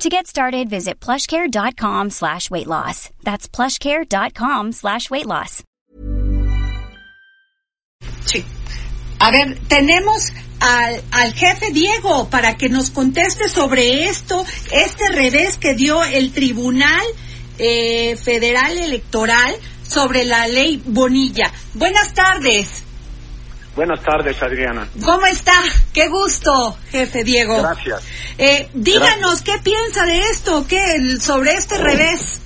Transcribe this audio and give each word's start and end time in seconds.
To 0.00 0.08
get 0.08 0.26
started, 0.26 0.70
visit 0.70 0.98
plushcare.com 0.98 2.08
slash 2.08 2.50
weight 2.50 2.66
loss. 2.66 3.10
That's 3.22 3.46
plushcare.com 3.46 4.72
slash 4.72 5.10
weight 5.10 5.26
loss. 5.26 5.62
Sí. 8.24 8.42
A 9.18 9.30
ver, 9.30 9.58
tenemos 9.68 10.32
al, 10.60 11.02
al 11.10 11.34
jefe 11.34 11.72
Diego 11.72 12.30
para 12.30 12.56
que 12.56 12.70
nos 12.70 12.88
conteste 12.88 13.50
sobre 13.50 14.06
esto, 14.06 14.42
este 14.72 15.10
revés 15.12 15.58
que 15.58 15.74
dio 15.74 16.02
el 16.02 16.32
Tribunal 16.32 17.04
eh, 17.58 18.16
Federal 18.16 18.78
Electoral 18.78 19.54
sobre 19.86 20.24
la 20.24 20.48
ley 20.48 20.82
Bonilla. 20.82 21.52
Buenas 21.74 22.14
tardes. 22.14 22.84
Buenas 23.76 24.02
tardes, 24.02 24.42
Adriana. 24.42 24.88
¿Cómo 25.04 25.26
está? 25.26 25.52
Qué 25.92 26.08
gusto, 26.08 26.76
jefe 26.90 27.24
Diego. 27.24 27.62
Gracias. 27.62 28.02
Eh, 28.36 28.68
díganos, 28.74 29.42
¿qué 29.42 29.58
piensa 29.62 30.04
de 30.04 30.18
esto? 30.32 30.66
¿Qué 30.68 30.80
sobre 31.20 31.52
este 31.52 31.78
revés? 31.78 32.40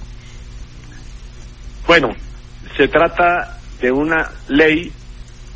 Bueno, 1.87 2.15
se 2.77 2.88
trata 2.88 3.59
de 3.80 3.91
una 3.91 4.30
ley 4.48 4.92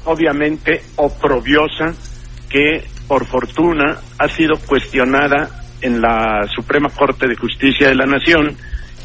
obviamente 0.05 0.83
oprobiosa 0.97 1.95
que 2.49 2.87
por 3.07 3.27
fortuna 3.27 3.99
ha 4.19 4.29
sido 4.29 4.59
cuestionada 4.59 5.51
en 5.81 6.01
la 6.01 6.47
Suprema 6.55 6.89
Corte 6.91 7.27
de 7.27 7.37
Justicia 7.37 7.89
de 7.89 7.95
la 7.95 8.07
Nación 8.07 8.57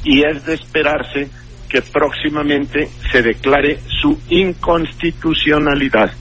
y 0.04 0.26
es 0.26 0.46
de 0.46 0.56
esperarse 0.56 1.30
que 1.70 1.82
próximamente 1.82 2.90
se 3.12 3.22
declare 3.22 3.80
su 4.02 4.20
inconstitucionalidad. 4.30 6.12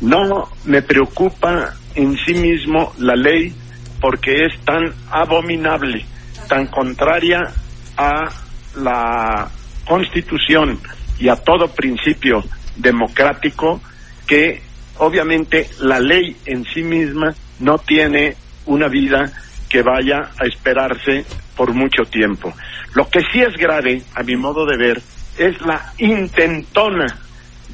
No 0.00 0.48
me 0.64 0.82
preocupa 0.82 1.74
en 1.94 2.16
sí 2.24 2.34
mismo 2.34 2.92
la 2.98 3.14
ley 3.14 3.54
porque 4.00 4.46
es 4.46 4.58
tan 4.64 4.94
abominable, 5.10 6.04
tan 6.48 6.66
contraria 6.68 7.52
a 7.96 8.28
la 8.76 9.50
Constitución 9.86 10.78
y 11.18 11.28
a 11.28 11.36
todo 11.36 11.68
principio 11.68 12.42
democrático 12.76 13.80
que 14.26 14.62
obviamente 14.98 15.68
la 15.80 16.00
ley 16.00 16.36
en 16.46 16.64
sí 16.64 16.82
misma 16.82 17.34
no 17.58 17.78
tiene 17.78 18.36
una 18.66 18.88
vida 18.88 19.30
que 19.68 19.82
vaya 19.82 20.30
a 20.38 20.46
esperarse 20.46 21.26
por 21.56 21.74
mucho 21.74 22.04
tiempo. 22.04 22.54
Lo 22.94 23.08
que 23.08 23.20
sí 23.32 23.40
es 23.40 23.54
grave, 23.56 24.02
a 24.14 24.22
mi 24.22 24.36
modo 24.36 24.64
de 24.64 24.78
ver, 24.78 25.02
es 25.38 25.60
la 25.60 25.92
intentona 25.98 27.06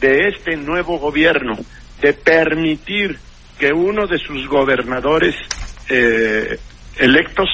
de 0.01 0.29
este 0.29 0.57
nuevo 0.57 0.99
gobierno 0.99 1.55
de 2.01 2.13
permitir 2.13 3.19
que 3.59 3.73
uno 3.73 4.07
de 4.07 4.19
sus 4.19 4.47
gobernadores 4.49 5.35
eh, 5.89 6.59
electos 6.99 7.49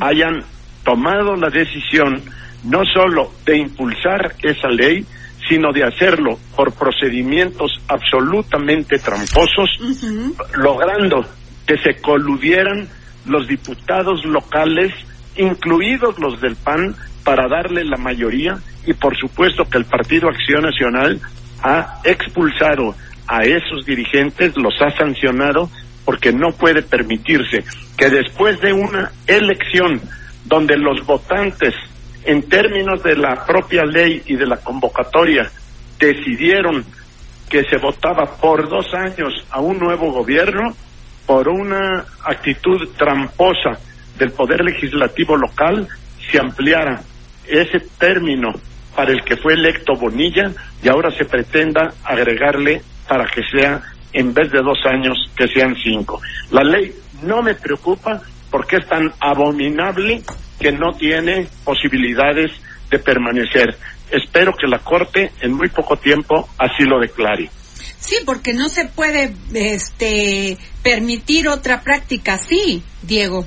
hayan 0.00 0.42
tomado 0.84 1.36
la 1.36 1.50
decisión 1.50 2.22
no 2.64 2.84
solo 2.84 3.32
de 3.44 3.58
impulsar 3.58 4.34
esa 4.42 4.68
ley, 4.68 5.04
sino 5.48 5.72
de 5.72 5.84
hacerlo 5.84 6.38
por 6.54 6.72
procedimientos 6.72 7.80
absolutamente 7.88 8.98
tramposos, 8.98 9.70
logrando 10.54 11.26
que 11.66 11.76
se 11.78 12.00
coludieran 12.00 12.88
los 13.26 13.48
diputados 13.48 14.24
locales, 14.24 14.92
incluidos 15.36 16.18
los 16.18 16.40
del 16.40 16.56
PAN, 16.56 16.94
para 17.24 17.48
darle 17.48 17.84
la 17.84 17.96
mayoría 17.96 18.58
y 18.86 18.94
por 18.94 19.16
supuesto 19.16 19.64
que 19.64 19.78
el 19.78 19.84
Partido 19.84 20.28
Acción 20.28 20.62
Nacional 20.62 21.20
ha 21.62 22.00
expulsado 22.04 22.94
a 23.26 23.42
esos 23.42 23.84
dirigentes, 23.84 24.56
los 24.56 24.74
ha 24.80 24.90
sancionado 24.96 25.70
porque 26.04 26.32
no 26.32 26.52
puede 26.52 26.82
permitirse 26.82 27.64
que 27.96 28.10
después 28.10 28.60
de 28.60 28.72
una 28.72 29.12
elección 29.26 30.00
donde 30.44 30.76
los 30.76 31.04
votantes, 31.06 31.74
en 32.24 32.48
términos 32.48 33.02
de 33.02 33.16
la 33.16 33.44
propia 33.46 33.84
ley 33.84 34.22
y 34.26 34.36
de 34.36 34.46
la 34.46 34.56
convocatoria, 34.56 35.50
decidieron 35.98 36.84
que 37.48 37.64
se 37.64 37.76
votaba 37.76 38.24
por 38.40 38.68
dos 38.68 38.86
años 38.94 39.32
a 39.50 39.60
un 39.60 39.78
nuevo 39.78 40.10
gobierno, 40.10 40.74
por 41.26 41.48
una 41.48 42.04
actitud 42.24 42.88
tramposa 42.96 43.78
del 44.18 44.32
Poder 44.32 44.64
Legislativo 44.64 45.36
local, 45.36 45.86
se 46.30 46.38
ampliara 46.38 47.02
ese 47.46 47.80
término 47.98 48.52
para 48.96 49.12
el 49.12 49.22
que 49.22 49.36
fue 49.36 49.54
electo 49.54 49.94
Bonilla 49.94 50.52
y 50.82 50.88
ahora 50.88 51.10
se 51.10 51.24
pretenda 51.24 51.92
agregarle 52.04 52.82
para 53.08 53.26
que 53.26 53.42
sea, 53.42 53.82
en 54.12 54.32
vez 54.34 54.50
de 54.50 54.60
dos 54.60 54.78
años, 54.86 55.30
que 55.36 55.48
sean 55.48 55.74
cinco. 55.82 56.20
La 56.50 56.62
ley 56.62 56.92
no 57.22 57.42
me 57.42 57.54
preocupa 57.54 58.20
porque 58.50 58.76
es 58.76 58.86
tan 58.86 59.12
abominable 59.20 60.22
que 60.60 60.72
no 60.72 60.94
tiene 60.94 61.48
posibilidades 61.64 62.52
de 62.90 62.98
permanecer. 62.98 63.76
Espero 64.10 64.52
que 64.54 64.66
la 64.66 64.78
Corte 64.78 65.32
en 65.40 65.54
muy 65.54 65.68
poco 65.68 65.96
tiempo 65.96 66.48
así 66.58 66.84
lo 66.84 67.00
declare. 67.00 67.50
Sí, 67.98 68.16
porque 68.26 68.52
no 68.52 68.68
se 68.68 68.86
puede 68.86 69.32
este, 69.54 70.58
permitir 70.82 71.48
otra 71.48 71.82
práctica 71.82 72.34
así, 72.34 72.82
Diego. 73.02 73.46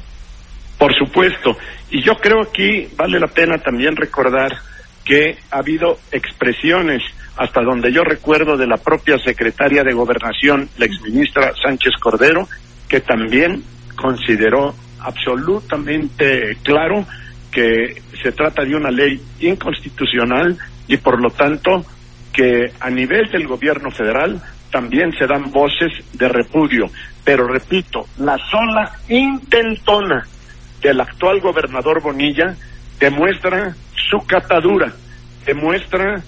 Por 0.80 0.94
supuesto. 0.96 1.58
Y 1.92 2.02
yo 2.02 2.16
creo 2.16 2.42
aquí 2.42 2.88
vale 2.96 3.20
la 3.20 3.28
pena 3.28 3.58
también 3.60 3.96
recordar 3.96 4.58
que 5.06 5.38
ha 5.52 5.60
habido 5.60 6.00
expresiones 6.12 7.02
hasta 7.38 7.62
donde 7.62 7.94
yo 7.94 8.02
recuerdo 8.04 8.58
de 8.58 8.68
la 8.68 8.78
propia 8.78 9.18
secretaria 9.20 9.84
de 9.84 9.94
Gobernación, 9.94 10.68
la 10.78 10.86
exministra 10.86 11.54
Sánchez 11.64 11.94
Cordero, 12.02 12.48
que 12.88 13.02
también 13.02 13.64
consideró 13.96 14.74
absolutamente 15.00 16.58
claro 16.64 17.06
que 17.52 18.02
se 18.22 18.32
trata 18.32 18.64
de 18.64 18.76
una 18.76 18.90
ley 18.90 19.22
inconstitucional 19.40 20.58
y 20.88 20.98
por 20.98 21.22
lo 21.22 21.30
tanto 21.30 21.86
que 22.34 22.72
a 22.80 22.90
nivel 22.90 23.32
del 23.32 23.48
gobierno 23.48 23.92
federal 23.92 24.42
también 24.72 25.14
se 25.18 25.26
dan 25.26 25.52
voces 25.52 25.92
de 26.14 26.28
repudio. 26.28 26.86
Pero 27.24 27.48
repito, 27.48 28.06
la 28.18 28.38
sola 28.38 28.92
intentona 29.08 30.26
del 30.82 31.00
actual 31.00 31.40
gobernador 31.40 32.02
Bonilla 32.02 32.56
demuestra 33.00 33.76
su 34.10 34.26
catadura, 34.26 34.94
demuestra 35.46 36.22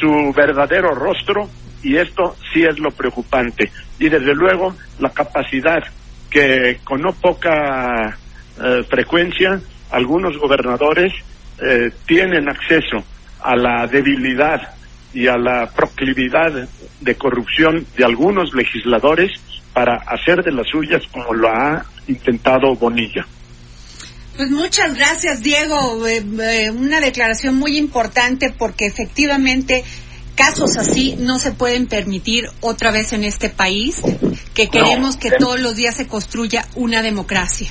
su 0.00 0.32
verdadero 0.34 0.94
rostro 0.94 1.48
y 1.82 1.96
esto 1.96 2.36
sí 2.52 2.62
es 2.62 2.78
lo 2.78 2.90
preocupante. 2.90 3.70
Y 3.98 4.08
desde 4.08 4.34
luego 4.34 4.74
la 4.98 5.10
capacidad 5.10 5.82
que 6.30 6.78
con 6.84 7.02
no 7.02 7.12
poca 7.12 8.16
eh, 8.62 8.82
frecuencia 8.88 9.60
algunos 9.90 10.38
gobernadores 10.38 11.12
eh, 11.60 11.90
tienen 12.06 12.48
acceso 12.48 13.04
a 13.42 13.56
la 13.56 13.86
debilidad 13.86 14.74
y 15.12 15.26
a 15.26 15.36
la 15.36 15.68
proclividad 15.74 16.68
de 17.00 17.14
corrupción 17.16 17.84
de 17.96 18.04
algunos 18.04 18.54
legisladores 18.54 19.32
para 19.72 19.96
hacer 19.96 20.42
de 20.42 20.52
las 20.52 20.68
suyas 20.68 21.02
como 21.12 21.34
lo 21.34 21.48
ha 21.48 21.84
intentado 22.06 22.74
Bonilla. 22.76 23.26
Pues 24.40 24.52
muchas 24.52 24.96
gracias, 24.96 25.42
Diego. 25.42 26.06
Eh, 26.06 26.24
eh, 26.40 26.70
una 26.70 26.98
declaración 27.02 27.56
muy 27.56 27.76
importante 27.76 28.50
porque 28.50 28.86
efectivamente 28.86 29.84
casos 30.34 30.78
así 30.78 31.14
no 31.18 31.38
se 31.38 31.52
pueden 31.52 31.86
permitir 31.86 32.46
otra 32.62 32.90
vez 32.90 33.12
en 33.12 33.24
este 33.24 33.50
país, 33.50 34.00
que 34.54 34.70
queremos 34.70 35.18
que 35.18 35.30
todos 35.32 35.60
los 35.60 35.76
días 35.76 35.94
se 35.94 36.06
construya 36.06 36.64
una 36.74 37.02
democracia. 37.02 37.70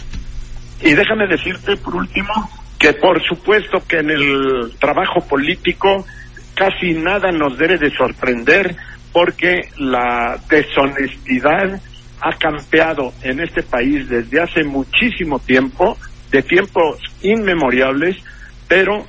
Y 0.83 0.93
déjame 0.93 1.25
decirte 1.25 1.75
por 1.77 1.95
último 1.95 2.47
que 2.77 2.93
por 2.93 3.19
supuesto 3.27 3.81
que 3.87 3.97
en 3.97 4.11
el 4.11 4.75
trabajo 4.79 5.21
político 5.21 6.05
casi 6.53 6.93
nada 6.93 7.31
nos 7.31 7.57
debe 7.57 7.79
de 7.79 7.89
sorprender 7.89 8.75
porque 9.11 9.71
la 9.77 10.39
deshonestidad 10.47 11.81
ha 12.21 12.37
campeado 12.37 13.11
en 13.23 13.39
este 13.39 13.63
país 13.63 14.07
desde 14.07 14.39
hace 14.39 14.63
muchísimo 14.63 15.39
tiempo 15.39 15.97
de 16.31 16.41
tiempos 16.43 16.99
inmemorables, 17.21 18.17
pero 18.67 19.05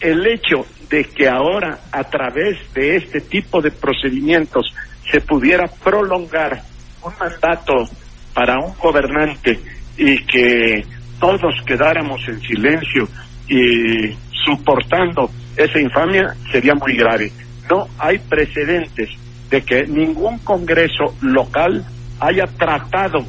el 0.00 0.26
hecho 0.26 0.66
de 0.88 1.04
que 1.04 1.28
ahora 1.28 1.80
a 1.90 2.04
través 2.04 2.72
de 2.74 2.96
este 2.96 3.20
tipo 3.20 3.60
de 3.60 3.70
procedimientos 3.70 4.72
se 5.10 5.20
pudiera 5.20 5.66
prolongar 5.82 6.62
un 7.02 7.12
mandato 7.18 7.88
para 8.34 8.58
un 8.58 8.74
gobernante 8.74 9.58
y 9.96 10.18
que 10.24 10.84
todos 11.18 11.54
quedáramos 11.64 12.20
en 12.28 12.40
silencio 12.40 13.08
y 13.48 14.14
soportando 14.44 15.30
esa 15.56 15.80
infamia 15.80 16.34
sería 16.52 16.74
muy 16.74 16.96
grave. 16.96 17.32
no 17.70 17.86
hay 17.98 18.18
precedentes 18.18 19.08
de 19.50 19.62
que 19.62 19.86
ningún 19.86 20.38
Congreso 20.40 21.16
local 21.22 21.84
haya 22.20 22.46
tratado 22.46 23.24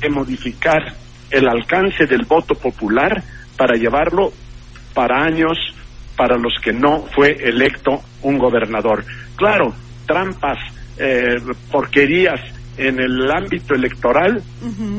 de 0.00 0.08
modificar 0.08 0.94
el 1.32 1.48
alcance 1.48 2.06
del 2.06 2.24
voto 2.24 2.54
popular 2.54 3.22
para 3.56 3.76
llevarlo 3.76 4.32
para 4.94 5.24
años 5.24 5.58
para 6.16 6.36
los 6.36 6.54
que 6.62 6.72
no 6.72 7.06
fue 7.14 7.32
electo 7.32 8.02
un 8.22 8.38
gobernador. 8.38 9.04
Claro, 9.36 9.74
trampas, 10.06 10.58
eh, 10.98 11.40
porquerías 11.70 12.40
en 12.76 13.00
el 13.00 13.30
ámbito 13.30 13.74
electoral, 13.74 14.42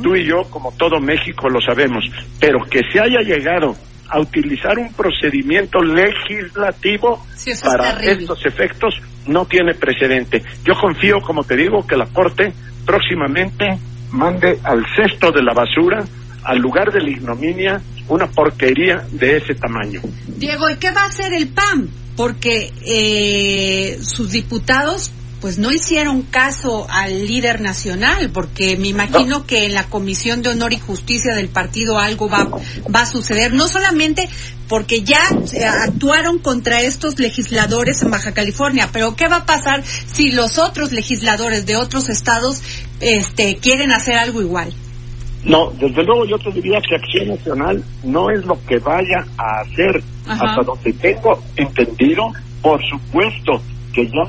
tú 0.02 0.16
y 0.16 0.28
yo, 0.28 0.44
como 0.50 0.72
todo 0.74 1.00
México, 1.00 1.50
lo 1.50 1.60
sabemos, 1.62 2.04
pero 2.40 2.60
que 2.70 2.82
se 2.92 3.00
haya 3.00 3.20
llegado 3.22 3.76
a 4.10 4.20
utilizar 4.20 4.78
un 4.78 4.94
procedimiento 4.94 5.80
legislativo 5.82 7.26
para 7.64 8.00
estos 8.04 8.46
efectos 8.46 8.96
no 9.28 9.46
tiene 9.46 9.74
precedente. 9.74 10.44
Yo 10.64 10.76
confío, 10.80 11.20
como 11.22 11.44
te 11.44 11.56
digo, 11.56 11.86
que 11.88 11.96
la 11.96 12.06
Corte 12.06 12.54
próximamente 12.86 13.78
mande 14.12 14.60
al 14.64 14.86
cesto 14.96 15.32
de 15.32 15.42
la 15.42 15.54
basura, 15.54 16.04
al 16.44 16.60
lugar 16.60 16.92
de 16.92 17.02
la 17.02 17.10
ignominia, 17.10 17.82
una 18.08 18.28
porquería 18.28 19.06
de 19.12 19.38
ese 19.38 19.56
tamaño. 19.56 20.02
Diego, 20.28 20.70
¿y 20.70 20.76
qué 20.78 20.92
va 20.92 21.04
a 21.04 21.08
hacer 21.08 21.34
el 21.34 21.48
PAN? 21.48 21.90
Porque 22.16 22.72
eh, 22.86 24.00
sus 24.04 24.32
diputados 24.32 25.12
pues 25.44 25.58
no 25.58 25.74
hicieron 25.74 26.22
caso 26.22 26.88
al 26.90 27.28
líder 27.28 27.60
nacional, 27.60 28.30
porque 28.30 28.78
me 28.78 28.88
imagino 28.88 29.46
que 29.46 29.66
en 29.66 29.74
la 29.74 29.84
Comisión 29.84 30.42
de 30.42 30.48
Honor 30.48 30.72
y 30.72 30.80
Justicia 30.80 31.36
del 31.36 31.50
partido 31.50 32.00
algo 32.00 32.30
va, 32.30 32.48
va 32.96 33.02
a 33.02 33.06
suceder, 33.06 33.52
no 33.52 33.68
solamente 33.68 34.30
porque 34.70 35.04
ya 35.04 35.22
eh, 35.52 35.66
actuaron 35.66 36.40
contra 36.40 36.82
estos 36.82 37.20
legisladores 37.20 38.02
en 38.04 38.12
Baja 38.12 38.34
California, 38.34 38.90
pero 38.94 39.18
¿qué 39.18 39.28
va 39.28 39.36
a 39.36 39.46
pasar 39.46 39.84
si 39.84 40.32
los 40.32 40.58
otros 40.60 40.94
legisladores 40.94 41.66
de 41.66 41.76
otros 41.76 42.08
estados 42.08 42.62
este, 43.02 43.58
quieren 43.58 43.92
hacer 43.92 44.16
algo 44.16 44.42
igual? 44.42 44.74
No, 45.46 45.72
desde 45.72 46.04
luego 46.04 46.26
yo 46.26 46.38
te 46.40 46.52
diría 46.52 46.80
que 46.82 46.96
Acción 46.96 47.30
Nacional 47.30 47.84
no 48.04 48.30
es 48.30 48.46
lo 48.46 48.58
que 48.66 48.78
vaya 48.80 49.26
a 49.38 49.62
hacer. 49.62 50.02
Hasta 50.26 50.64
donde 50.64 50.94
tengo 50.94 51.38
entendido, 51.58 52.32
por 52.62 52.82
supuesto 52.86 53.62
que 53.94 54.08
ya 54.08 54.24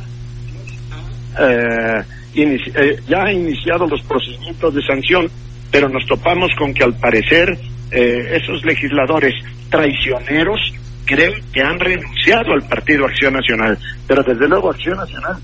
eh, 1.40 2.05
eh, 2.34 3.00
ya 3.06 3.25
ha 3.25 3.32
iniciado 3.32 3.87
los 3.87 4.02
procedimientos 4.02 4.75
de 4.75 4.82
sanción, 4.82 5.31
pero 5.70 5.88
nos 5.88 6.05
topamos 6.06 6.50
con 6.58 6.75
que 6.75 6.82
al 6.82 6.94
parecer 6.94 7.58
eh, 7.90 8.40
esos 8.40 8.64
legisladores 8.64 9.34
traicioneros 9.70 10.61
creen 11.05 11.34
que 11.52 11.61
han 11.61 11.78
renunciado 11.78 12.52
al 12.52 12.62
Partido 12.62 13.06
Acción 13.06 13.34
Nacional, 13.34 13.78
pero 14.06 14.22
desde 14.22 14.49
luego 14.49 14.70
Acción 14.70 14.96
Nacional 14.96 15.37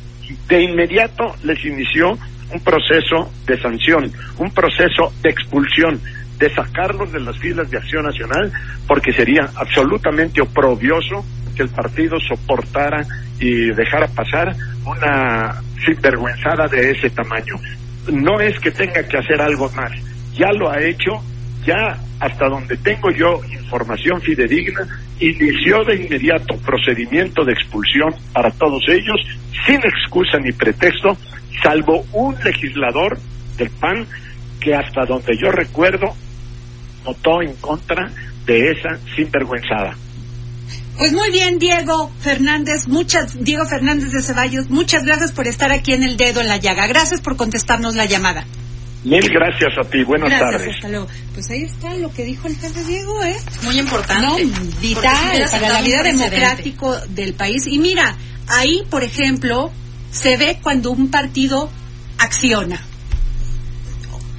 de 0.48 0.62
inmediato 0.62 1.34
les 1.44 1.64
inició 1.64 2.18
un 2.52 2.60
proceso 2.60 3.30
de 3.46 3.60
sanción, 3.60 4.12
un 4.38 4.50
proceso 4.52 5.12
de 5.22 5.30
expulsión, 5.30 6.00
de 6.38 6.52
sacarlos 6.54 7.12
de 7.12 7.20
las 7.20 7.36
filas 7.38 7.70
de 7.70 7.76
Acción 7.76 8.04
Nacional, 8.04 8.50
porque 8.86 9.12
sería 9.12 9.48
absolutamente 9.56 10.40
oprobioso 10.40 11.24
que 11.54 11.62
el 11.62 11.68
partido 11.68 12.18
soportara 12.20 13.04
y 13.38 13.72
dejara 13.72 14.06
pasar 14.08 14.54
una 14.84 15.60
sinvergüenzada 15.84 16.66
de 16.68 16.92
ese 16.92 17.10
tamaño. 17.10 17.54
No 18.12 18.40
es 18.40 18.58
que 18.60 18.70
tenga 18.70 19.06
que 19.06 19.18
hacer 19.18 19.40
algo 19.40 19.70
más, 19.70 19.92
ya 20.32 20.50
lo 20.52 20.70
ha 20.70 20.80
hecho, 20.80 21.12
ya 21.64 21.98
hasta 22.18 22.48
donde 22.48 22.76
tengo 22.78 23.10
yo 23.10 23.40
información 23.50 24.20
fidedigna, 24.20 24.80
inició 25.20 25.84
de 25.84 25.96
inmediato 25.96 26.56
procedimiento 26.64 27.44
de 27.44 27.52
expulsión 27.52 28.14
para 28.32 28.50
todos 28.50 28.82
ellos, 28.88 29.20
sin 29.66 29.76
excusa 29.76 30.38
ni 30.38 30.52
pretexto, 30.52 31.16
salvo 31.62 32.04
un 32.12 32.36
legislador 32.42 33.18
del 33.56 33.70
PAN 33.70 34.06
que 34.60 34.74
hasta 34.74 35.04
donde 35.06 35.36
yo 35.40 35.50
recuerdo 35.50 36.14
votó 37.04 37.42
en 37.42 37.54
contra 37.56 38.10
de 38.46 38.72
esa 38.72 38.98
sinvergüenzada. 39.16 39.96
Pues 40.98 41.12
muy 41.12 41.30
bien, 41.30 41.58
Diego 41.58 42.12
Fernández, 42.20 42.86
muchas, 42.86 43.42
Diego 43.42 43.64
Fernández 43.64 44.12
de 44.12 44.20
Ceballos, 44.20 44.68
muchas 44.68 45.04
gracias 45.04 45.32
por 45.32 45.46
estar 45.48 45.72
aquí 45.72 45.94
en 45.94 46.02
el 46.02 46.18
dedo 46.18 46.42
en 46.42 46.48
la 46.48 46.58
llaga. 46.58 46.86
Gracias 46.86 47.22
por 47.22 47.36
contestarnos 47.36 47.94
la 47.94 48.04
llamada. 48.04 48.44
Mil 49.02 49.26
gracias 49.30 49.78
a 49.78 49.88
ti, 49.88 50.04
buenas 50.04 50.28
gracias, 50.28 50.50
tardes. 50.50 50.74
Hasta 50.76 50.88
luego. 50.88 51.08
Pues 51.32 51.50
ahí 51.50 51.62
está 51.62 51.94
lo 51.94 52.12
que 52.12 52.24
dijo 52.24 52.48
el 52.48 52.56
jefe 52.56 52.84
Diego, 52.84 53.24
¿eh? 53.24 53.36
Muy 53.62 53.78
importante. 53.78 54.26
No, 54.26 54.36
vital 54.82 55.48
para 55.50 55.70
la 55.70 55.80
vida 55.80 56.02
democrático 56.02 56.94
del 57.08 57.32
país. 57.32 57.66
Y 57.66 57.78
mira, 57.78 58.14
ahí, 58.46 58.82
por 58.90 59.02
ejemplo, 59.02 59.72
se 60.10 60.36
ve 60.36 60.58
cuando 60.62 60.90
un 60.90 61.10
partido 61.10 61.70
acciona. 62.18 62.84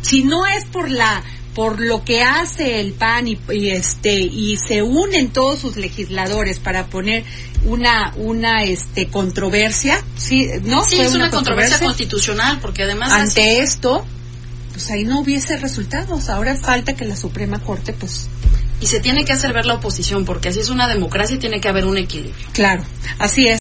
Si 0.02 0.24
no 0.24 0.46
es 0.46 0.66
por 0.66 0.90
la 0.90 1.24
por 1.54 1.82
lo 1.82 2.06
que 2.06 2.24
hace 2.24 2.80
el 2.80 2.94
PAN 2.94 3.28
y, 3.28 3.38
este 3.70 4.14
y 4.14 4.58
se 4.58 4.82
unen 4.82 5.32
todos 5.32 5.60
sus 5.60 5.76
legisladores 5.76 6.60
para 6.60 6.86
poner 6.86 7.26
una 7.66 8.14
una 8.16 8.64
este 8.64 9.08
controversia 9.08 10.02
sí 10.16 10.48
no 10.64 10.86
sí 10.86 11.02
es 11.02 11.14
una, 11.14 11.30
controversia, 11.30 11.80
constitucional 11.80 12.60
porque 12.62 12.84
además 12.84 13.12
ante 13.12 13.60
esto 13.60 14.06
pues 14.72 14.90
ahí 14.90 15.04
no 15.04 15.20
hubiese 15.20 15.58
resultados. 15.58 16.30
Ahora 16.30 16.56
falta 16.56 16.96
que 16.96 17.04
la 17.04 17.18
Suprema 17.18 17.60
Corte 17.60 17.92
pues 17.92 18.30
y 18.80 18.88
se 18.88 19.02
tiene 19.02 19.26
que 19.26 19.34
hacer 19.34 19.52
ver 19.54 19.66
la 19.66 19.76
oposición 19.76 20.24
porque 20.24 20.50
así 20.50 20.60
es 20.60 20.70
una 20.70 20.88
democracia 20.88 21.36
y 21.36 21.40
tiene 21.40 21.60
que 21.60 21.68
haber 21.68 21.86
un 21.86 21.98
equilibrio. 21.98 22.48
Claro 22.54 22.86
así 23.20 23.48
es 23.48 23.61